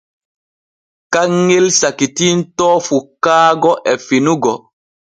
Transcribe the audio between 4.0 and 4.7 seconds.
finugo.